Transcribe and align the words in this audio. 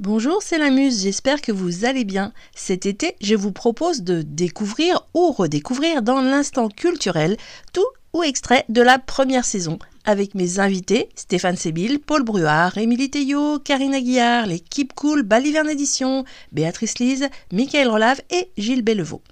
Bonjour, 0.00 0.42
c'est 0.42 0.58
la 0.58 0.70
Muse, 0.70 1.04
j'espère 1.04 1.40
que 1.40 1.52
vous 1.52 1.84
allez 1.84 2.04
bien. 2.04 2.32
Cet 2.52 2.84
été, 2.84 3.14
je 3.20 3.36
vous 3.36 3.52
propose 3.52 4.02
de 4.02 4.22
découvrir 4.22 5.06
ou 5.14 5.30
redécouvrir 5.30 6.02
dans 6.02 6.20
l'instant 6.20 6.68
culturel 6.68 7.36
tout 7.72 7.86
ou 8.12 8.24
extrait 8.24 8.64
de 8.68 8.82
la 8.82 8.98
première 8.98 9.44
saison 9.44 9.78
avec 10.04 10.34
mes 10.34 10.58
invités 10.58 11.10
Stéphane 11.14 11.56
Sébil, 11.56 12.00
Paul 12.00 12.24
Bruard, 12.24 12.76
Émilie 12.76 13.08
Théot, 13.08 13.60
Karine 13.60 13.94
Aguillard, 13.94 14.46
l'équipe 14.46 14.92
Cool, 14.94 15.22
Baliverne 15.22 15.70
Édition, 15.70 16.24
Béatrice 16.50 16.98
Lise, 16.98 17.28
Michael 17.52 17.86
Rolave 17.86 18.20
et 18.30 18.50
Gilles 18.58 18.82
Bellevaux. 18.82 19.22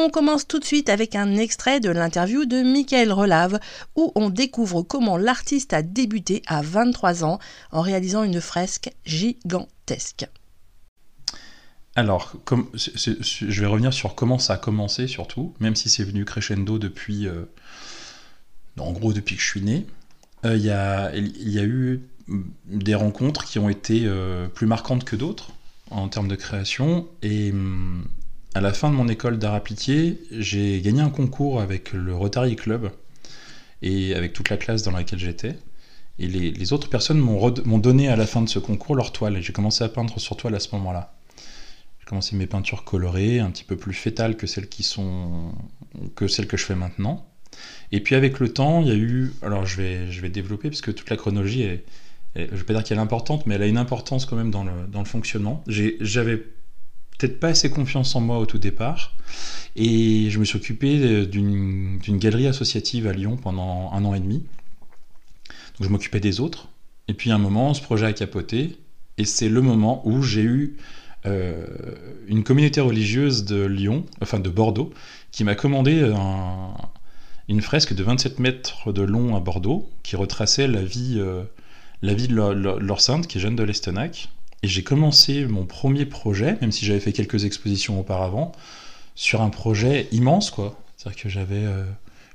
On 0.00 0.10
commence 0.10 0.46
tout 0.46 0.58
de 0.58 0.64
suite 0.64 0.88
avec 0.88 1.14
un 1.14 1.36
extrait 1.36 1.80
de 1.80 1.90
l'interview 1.90 2.46
de 2.46 2.62
Michael 2.62 3.12
Relave 3.12 3.60
où 3.96 4.12
on 4.14 4.30
découvre 4.30 4.82
comment 4.82 5.16
l'artiste 5.16 5.72
a 5.72 5.82
débuté 5.82 6.42
à 6.46 6.62
23 6.62 7.24
ans 7.24 7.38
en 7.70 7.80
réalisant 7.82 8.22
une 8.24 8.40
fresque 8.40 8.90
gigantesque. 9.04 10.26
Alors, 11.96 12.32
je 12.74 13.60
vais 13.60 13.66
revenir 13.66 13.92
sur 13.92 14.14
comment 14.14 14.38
ça 14.38 14.54
a 14.54 14.56
commencé 14.56 15.06
surtout, 15.06 15.54
même 15.60 15.76
si 15.76 15.90
c'est 15.90 16.04
venu 16.04 16.24
crescendo 16.24 16.78
depuis, 16.78 17.26
euh, 17.26 17.44
en 18.78 18.92
gros 18.92 19.12
depuis 19.12 19.36
que 19.36 19.42
je 19.42 19.48
suis 19.48 19.62
né. 19.62 19.86
Euh, 20.46 20.56
il 20.56 20.62
y, 20.64 20.70
a, 20.70 21.14
y, 21.14 21.58
a, 21.58 21.64
eu 21.64 22.00
des 22.66 22.94
rencontres 22.94 23.44
qui 23.44 23.58
ont 23.58 23.68
été 23.68 24.04
euh, 24.06 24.46
plus 24.48 24.66
marquantes 24.66 25.04
que 25.04 25.16
d'autres 25.16 25.50
en 25.90 26.08
termes 26.08 26.28
de 26.28 26.36
création 26.36 27.08
et 27.22 27.50
hum, 27.50 28.06
à 28.54 28.60
la 28.60 28.72
fin 28.72 28.90
de 28.90 28.94
mon 28.94 29.08
école 29.08 29.38
d'art 29.38 29.54
appliqué, 29.54 30.18
j'ai 30.32 30.80
gagné 30.80 31.00
un 31.00 31.10
concours 31.10 31.60
avec 31.60 31.92
le 31.92 32.14
Rotary 32.14 32.56
Club 32.56 32.90
et 33.82 34.14
avec 34.14 34.32
toute 34.32 34.50
la 34.50 34.56
classe 34.56 34.82
dans 34.82 34.90
laquelle 34.90 35.18
j'étais. 35.18 35.56
Et 36.18 36.26
les, 36.26 36.72
autres 36.72 36.90
personnes 36.90 37.18
m'ont 37.18 37.78
donné 37.78 38.08
à 38.08 38.16
la 38.16 38.26
fin 38.26 38.42
de 38.42 38.48
ce 38.48 38.58
concours 38.58 38.94
leur 38.94 39.12
toile 39.12 39.38
et 39.38 39.42
j'ai 39.42 39.54
commencé 39.54 39.84
à 39.84 39.88
peindre 39.88 40.18
sur 40.20 40.36
toile 40.36 40.54
à 40.54 40.60
ce 40.60 40.74
moment-là. 40.74 41.14
J'ai 42.00 42.06
commencé 42.06 42.36
mes 42.36 42.46
peintures 42.46 42.84
colorées, 42.84 43.38
un 43.38 43.50
petit 43.50 43.64
peu 43.64 43.76
plus 43.76 43.94
fétales 43.94 44.36
que 44.36 44.46
celles 44.46 44.68
qui 44.68 44.82
sont 44.82 45.52
que 46.14 46.28
celles 46.28 46.46
que 46.46 46.58
je 46.58 46.64
fais 46.66 46.74
maintenant. 46.74 47.26
Et 47.90 48.00
puis 48.00 48.16
avec 48.16 48.38
le 48.38 48.52
temps, 48.52 48.82
il 48.82 48.88
y 48.88 48.90
a 48.90 48.94
eu, 48.94 49.32
alors 49.40 49.64
je 49.64 49.76
vais, 49.76 50.12
je 50.12 50.20
vais 50.20 50.28
développer 50.28 50.68
parce 50.68 50.82
que 50.82 50.90
toute 50.90 51.08
la 51.08 51.16
chronologie 51.16 51.62
est, 51.62 51.84
je 52.36 52.42
ne 52.42 52.56
vais 52.56 52.64
pas 52.64 52.74
dire 52.74 52.84
qu'elle 52.84 52.98
est 52.98 53.02
importante, 53.02 53.46
mais 53.46 53.54
elle 53.54 53.62
a 53.62 53.66
une 53.66 53.78
importance 53.78 54.26
quand 54.26 54.36
même 54.36 54.50
dans 54.50 54.64
le, 54.64 54.86
dans 54.88 55.00
le 55.00 55.06
fonctionnement. 55.06 55.64
J'avais 55.66 56.42
peut-être 57.20 57.38
pas 57.38 57.48
assez 57.48 57.70
confiance 57.70 58.16
en 58.16 58.20
moi 58.20 58.38
au 58.38 58.46
tout 58.46 58.58
départ. 58.58 59.12
Et 59.76 60.30
je 60.30 60.38
me 60.38 60.44
suis 60.44 60.56
occupé 60.56 61.26
d'une 61.26 61.98
galerie 62.18 62.46
associative 62.46 63.06
à 63.06 63.12
Lyon 63.12 63.36
pendant 63.36 63.92
un 63.92 64.04
an 64.04 64.14
et 64.14 64.20
demi. 64.20 64.44
Donc 65.78 65.82
je 65.82 65.88
m'occupais 65.88 66.20
des 66.20 66.40
autres. 66.40 66.68
Et 67.08 67.14
puis 67.14 67.30
à 67.30 67.34
un 67.34 67.38
moment, 67.38 67.74
ce 67.74 67.82
projet 67.82 68.06
a 68.06 68.12
capoté. 68.12 68.78
Et 69.18 69.24
c'est 69.24 69.48
le 69.48 69.60
moment 69.60 70.06
où 70.06 70.22
j'ai 70.22 70.42
eu 70.42 70.76
euh, 71.26 71.66
une 72.26 72.42
communauté 72.42 72.80
religieuse 72.80 73.44
de 73.44 73.64
Lyon, 73.64 74.06
enfin 74.22 74.40
de 74.40 74.48
Bordeaux, 74.48 74.90
qui 75.30 75.44
m'a 75.44 75.54
commandé 75.54 76.10
une 77.48 77.60
fresque 77.60 77.94
de 77.94 78.02
27 78.02 78.38
mètres 78.38 78.92
de 78.92 79.02
long 79.02 79.36
à 79.36 79.40
Bordeaux, 79.40 79.90
qui 80.02 80.16
retraçait 80.16 80.68
la 80.68 80.82
vie, 80.82 81.16
euh, 81.18 81.42
la 82.00 82.14
vie 82.14 82.28
de 82.28 82.34
leur, 82.34 82.54
leur, 82.54 83.00
sainte, 83.00 83.26
qui 83.26 83.36
est 83.36 83.40
Jeanne 83.40 83.56
de 83.56 83.62
l'Estenac, 83.62 84.30
et 84.62 84.68
j'ai 84.68 84.82
commencé 84.82 85.46
mon 85.46 85.64
premier 85.64 86.04
projet, 86.06 86.58
même 86.60 86.72
si 86.72 86.84
j'avais 86.84 87.00
fait 87.00 87.12
quelques 87.12 87.44
expositions 87.44 87.98
auparavant, 87.98 88.52
sur 89.14 89.40
un 89.42 89.50
projet 89.50 90.08
immense, 90.12 90.50
quoi. 90.50 90.78
C'est-à-dire 90.96 91.22
que 91.22 91.28
j'avais, 91.30 91.64
euh, 91.64 91.84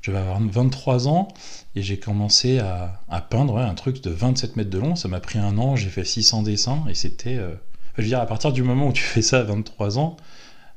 j'avais 0.02 0.20
23 0.40 1.08
ans 1.08 1.28
et 1.76 1.84
j'ai 1.84 2.00
commencé 2.00 2.60
à, 2.60 3.00
peindre 3.30 3.60
un 3.60 3.74
truc 3.76 4.02
de 4.02 4.10
27 4.10 4.56
mètres 4.56 4.72
de 4.72 4.80
long. 4.80 4.96
Ça 4.96 5.08
m'a 5.08 5.20
pris 5.20 5.38
un 5.38 5.58
an, 5.60 5.76
j'ai 5.76 5.90
fait 5.90 6.04
600 6.04 6.44
dessins 6.44 6.84
et 6.90 6.96
c'était. 6.96 7.38
Euh, 7.38 7.54
je 7.96 8.02
veux 8.02 8.08
dire, 8.08 8.20
à 8.20 8.26
partir 8.26 8.52
du 8.52 8.64
moment 8.64 8.88
où 8.88 8.94
tu 8.94 9.04
fais 9.04 9.22
ça 9.22 9.40
à 9.40 9.44
23 9.44 10.00
ans, 10.00 10.18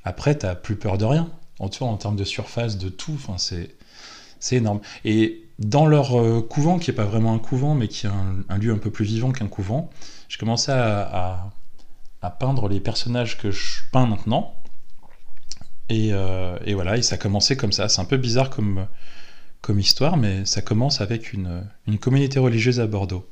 après, 0.05 0.37
t'as 0.37 0.55
plus 0.55 0.77
peur 0.77 0.99
de 0.99 1.05
rien. 1.05 1.31
En, 1.59 1.69
en 1.81 1.97
termes 1.97 2.17
de 2.17 2.25
surface, 2.25 2.79
de 2.79 2.89
tout, 2.89 3.19
c'est 3.39 4.57
énorme. 4.57 4.81
Et 5.05 5.48
dans 5.59 5.87
leur 5.87 6.21
euh, 6.21 6.41
couvent, 6.41 6.79
qui 6.79 6.91
n'est 6.91 6.97
pas 6.97 7.05
vraiment 7.05 7.35
un 7.35 7.39
couvent, 7.39 7.75
mais 7.75 7.89
qui 7.89 8.07
est 8.07 8.11
un 8.49 8.59
lieu 8.59 8.73
un 8.73 8.79
peu 8.79 8.91
plus 8.91 9.05
vivant 9.05 9.33
qu'un 9.33 9.49
couvent, 9.49 9.91
j'ai 10.29 10.39
commencé 10.39 10.71
à, 10.71 11.51
peindre 12.39 12.69
les 12.69 12.81
personnages 12.81 13.39
que 13.39 13.51
je 13.51 13.83
peins 13.91 14.07
maintenant. 14.07 14.55
Euh, 15.91 16.59
et, 16.67 16.75
voilà, 16.75 16.99
et 16.99 17.03
ça 17.03 17.15
a 17.15 17.19
commencé 17.19 17.57
comme 17.57 17.73
ça. 17.73 17.89
C'est 17.89 18.01
un 18.01 18.05
peu 18.05 18.19
bizarre 18.19 18.51
comme, 18.51 18.87
histoire, 19.79 20.17
mais 20.17 20.45
ça 20.45 20.63
commence 20.63 21.01
avec 21.01 21.33
une, 21.33 21.63
une 21.87 21.99
communauté 21.99 22.39
religieuse 22.39 22.81
à 22.81 22.87
Bordeaux. 22.87 23.29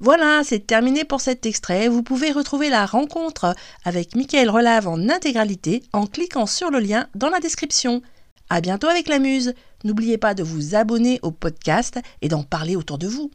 Voilà, 0.00 0.42
c'est 0.44 0.66
terminé 0.66 1.04
pour 1.04 1.20
cet 1.20 1.46
extrait. 1.46 1.88
Vous 1.88 2.02
pouvez 2.02 2.32
retrouver 2.32 2.68
la 2.68 2.84
rencontre 2.84 3.54
avec 3.84 4.16
Michael 4.16 4.50
Relave 4.50 4.88
en 4.88 5.08
intégralité 5.08 5.82
en 5.92 6.06
cliquant 6.06 6.46
sur 6.46 6.70
le 6.70 6.80
lien 6.80 7.08
dans 7.14 7.30
la 7.30 7.40
description. 7.40 8.02
À 8.50 8.60
bientôt 8.60 8.88
avec 8.88 9.08
la 9.08 9.18
Muse. 9.18 9.54
N'oubliez 9.84 10.18
pas 10.18 10.34
de 10.34 10.42
vous 10.42 10.74
abonner 10.74 11.20
au 11.22 11.30
podcast 11.30 12.00
et 12.22 12.28
d'en 12.28 12.42
parler 12.42 12.74
autour 12.74 12.98
de 12.98 13.06
vous. 13.06 13.30